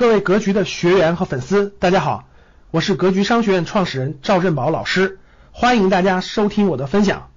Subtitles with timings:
[0.00, 2.24] 各位格局的学员和粉丝，大家好，
[2.70, 5.18] 我是格局商学院创始人赵振宝老师，
[5.52, 7.28] 欢迎大家收听我的分享。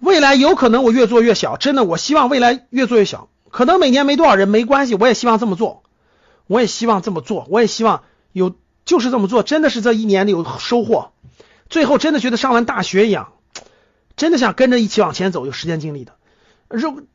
[0.00, 5.84] 未来有可能我越做越小，真的，我希望未来越做越小，可能每年没多少人没关系，我也希望这么做，
[6.48, 8.02] 我也希望这么做，我也希望
[8.32, 11.12] 有就是这么做，真的是这一年里有收获，
[11.68, 13.34] 最后真的觉得上完大学一样，
[14.16, 16.14] 真的想跟着一起往前走，有时间精力的，
[16.68, 17.06] 如。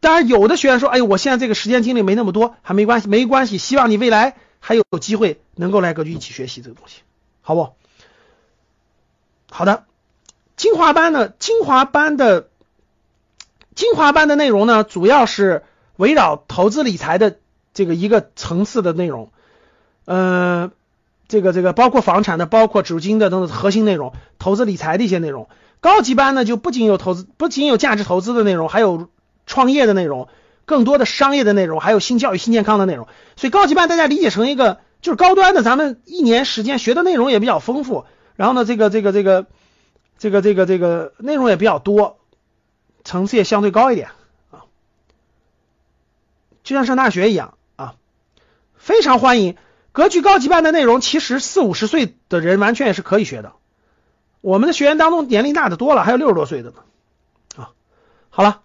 [0.00, 3.58] 当然，有的学员说：“哎，我现在这个时间精力没那么多，还没关系，没关系。
[3.58, 7.00] 希望你未来还有机会能够来格局一起学习这个东西，
[7.42, 7.70] 好不？
[9.50, 9.86] 好的，
[10.56, 11.28] 精华班呢？
[11.28, 12.48] 精华班的
[13.74, 15.64] 精华班的内容呢，主要是
[15.96, 17.38] 围绕投资理财的
[17.74, 19.32] 这个一个层次的内容，
[20.04, 20.70] 呃，
[21.26, 25.48] 这个这个包括房产的，包括主金的等等核心内容，投资理财的一些内容。
[25.80, 29.08] 高级班呢，就不仅有投资，不仅有价值投资的内容，还有。
[29.48, 30.28] 创业的内容，
[30.64, 33.08] 更多的商业的内容，还有新教育、新健康的内容。
[33.34, 38.04] 所以高级班大家理解成一个就是高端的，咱们一年时间学的内容也比较丰富。
[38.36, 39.46] 然后呢，这个这个这个
[40.18, 42.18] 这个这个这个内容也比较多，
[43.02, 44.10] 层次也相对高一点
[44.50, 44.68] 啊，
[46.62, 47.94] 就像上大学一样啊，
[48.76, 49.56] 非常欢迎。
[49.92, 53.54] 格局高级班的内容，其实四五十岁的人完全也是可以学的。
[54.40, 56.76] 我们的学员当中年龄大的多了，还有六十多岁的呢
[57.56, 57.70] 啊。
[58.28, 58.60] 好了。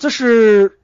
[0.00, 0.78] 这是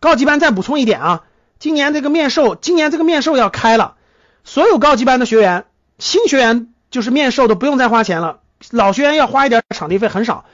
[0.00, 1.24] 高级班，再补充一点啊，
[1.58, 3.96] 今年这个面授，今年这个面授要开了，
[4.42, 5.66] 所有高级班的学员，
[5.98, 8.40] 新学员就是面授的不用再花钱了，
[8.70, 10.46] 老学员要花一点场地费，很少。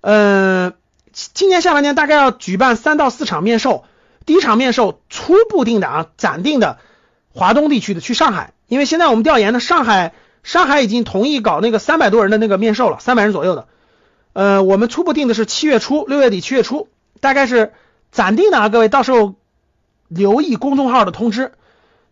[0.00, 0.74] 嗯，
[1.12, 3.84] 今年下半年大概要举办三到四场面授，
[4.26, 6.78] 第一场面授初步定的啊，暂定的
[7.32, 13.68] 华东地区的去上海，因为现在我们调研呢，上海上海已经同意搞那个三百多人的那个面授了，三百人左右的。
[14.32, 16.88] 呃，我们初步定的是七月初，六月底七月初。
[17.20, 17.72] 大概是
[18.10, 19.34] 暂定的啊，各位到时候
[20.08, 21.52] 留意公众号的通知。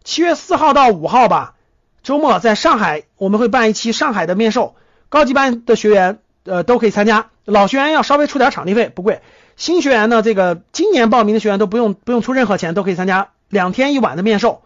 [0.04, 1.54] 七月四号到五号吧，
[2.02, 4.77] 周末在上海我们会办一期上海的面授，
[5.08, 9.20] 高级班的学员呃都可以参加，老学员要稍微出点场地费，不贵。
[9.56, 14.62] 新学员呢，这个今年报名的学员都不用不用出任何钱，都可以参加两天一晚的面授，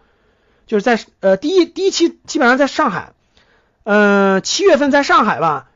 [0.67, 3.13] 就是在呃第一第一期基本上在上海，
[3.83, 5.69] 呃七月份在上海吧，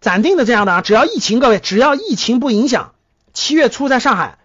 [0.00, 2.93] 暂定的这样的啊，只要疫情各位只要疫情不影响。
[3.34, 4.38] 七月初在上海，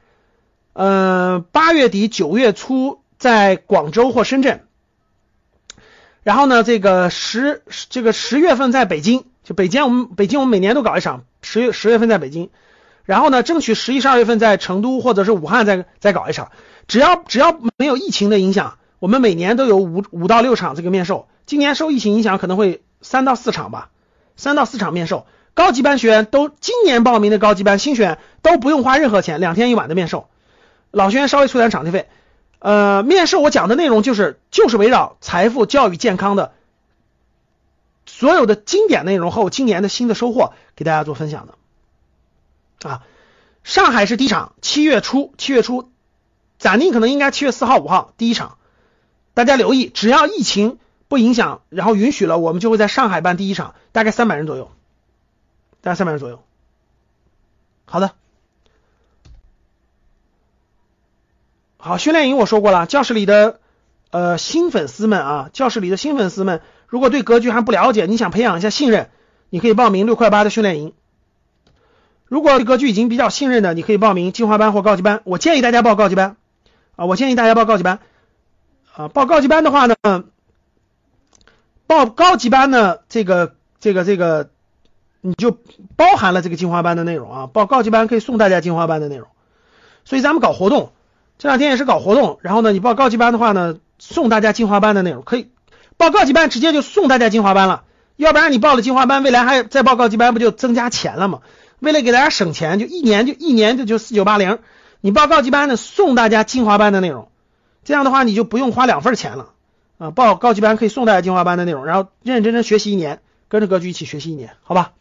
[0.73, 4.63] 嗯，八月底九月初在广州或深圳，
[6.23, 12.49] 然后呢，这个十这个十月份在北京，就北京我们北京我们每年都搞一场，十月十月份在北京，
[13.05, 16.51] 然后呢，争取十一十二月份在成都或者是武汉再再搞一场，
[16.87, 23.91] 只要只要没有疫情的影响，我们每年都有五五到六场这个面授，今年受疫情影响可能会三到四场吧，
[24.35, 25.27] 三到四场面授。
[25.55, 30.27] 高级班学员都今年报名的高级班新学员都不用花任何钱，两天一晚的面授，
[30.91, 32.09] 老学员稍微出点场地费。
[32.59, 36.53] 呃，面授我讲的内容就是就是围绕财富、教育、健康的
[38.05, 42.89] 所有的经典内容和我今年的新的收获给大家做分享的。
[42.89, 43.03] 啊，
[43.63, 45.91] 上海是第一场，七月初，七月初
[46.57, 48.57] 暂定可能应该七月四号、五号第一场，
[49.33, 54.71] 大家留意，只要疫情不影响，然后允许了，我们就会在上海办第一场，大概三百人左右。
[55.81, 56.43] 大概三百人左右。
[57.85, 58.11] 好的，
[61.81, 63.61] 好训练营我说过了，教室里的
[64.11, 69.09] 呃新粉丝们啊，教室里的新粉丝们，如果对格局还不了解，你想培养一下信任，
[69.49, 70.91] 你可以报名六块八的训练营。
[72.25, 75.21] 如果格局已经比较信任的，你可以报名精华班或高级班。
[75.23, 76.35] 我建议大家报高级班
[76.97, 77.99] 啊，我建议大家报高级班
[78.93, 79.95] 啊，报高级班的话呢，
[81.87, 84.49] 报高级班呢，这个这个这个。
[85.21, 85.51] 你就
[85.97, 89.27] 包含了这个精华班的内容啊，报高级班可以送大家精华班的内容，
[90.05, 90.93] 所以咱们搞活动，
[91.39, 95.49] 这两天也是搞活动，然后呢，你报高级班的话呢，送大家精华班的内容，可以
[95.95, 97.85] 报高级班直接就送大家精华班了，
[98.17, 101.39] 要不然你报了精华班，未来还再报高级班，不就增加钱了吗？
[101.79, 104.59] 为了给大家省钱，就一年就一年就就四九八零，
[104.99, 107.31] 你报高级班呢，送大家精华班的内容，
[107.85, 109.53] 这样的话你就不用花两份钱了
[109.97, 114.91] 啊，报高级班可以送大家精华班的内容，然后认认真真学习一年，跟着格局一起学习一年，好吧？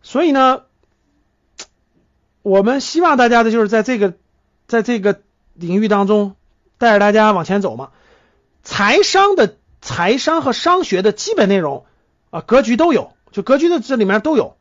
[0.00, 0.62] 所以呢，
[2.40, 4.14] 我们希望大家的就是在这个
[4.72, 5.20] 在这个
[5.52, 6.34] 领域当中
[6.78, 7.90] 带着大家往前走嘛。
[8.62, 11.84] 财商的财商和商学的基本内容
[12.30, 14.56] 啊，格局都有，就格局的这里面都有。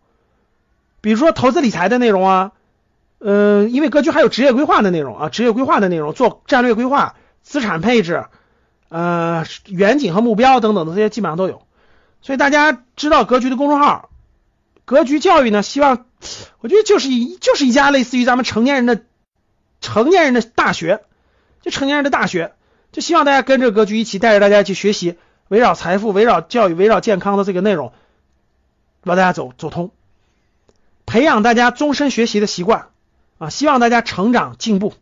[1.00, 2.52] 比如说投资理财的内容啊，
[3.20, 8.26] 嗯，因为格局还有职业规划的内容啊，职业规划的内容，做战略规划、资产配置、
[8.90, 11.62] 呃远景和目标等等的这些基本上都有。
[12.22, 14.10] 所以大家知道格局的公众号。
[14.84, 15.64] 格局教育呢？
[15.64, 16.06] 希望
[16.60, 19.06] 我觉得就是一就是一家类似于咱们成年人的
[19.82, 21.04] 成年人的大学，
[21.62, 22.54] 就成年人的大学，
[22.92, 25.18] 就希望大家跟着格局一起带着大家去学习，
[25.50, 27.92] 围绕财富、围绕教育、围绕健康的这个内容，
[29.02, 29.92] 把大家走走通，
[31.06, 32.90] 培养大家终身学习的习惯
[33.40, 33.50] 啊！
[33.50, 34.94] 希望大家成长进步。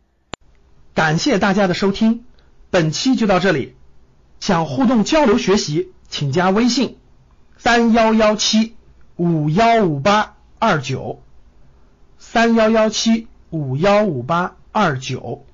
[0.94, 2.24] 感谢大家的收听，
[2.70, 3.76] 本期就到这里。
[4.40, 6.98] 想互动交流学习，请加微信
[7.58, 8.74] 三幺幺七
[9.16, 11.22] 五幺五八二九
[12.18, 15.46] 三幺幺七五幺五八二九，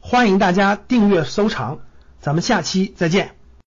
[0.00, 1.80] 欢迎大家订阅收藏，
[2.20, 3.39] 咱们下期再见。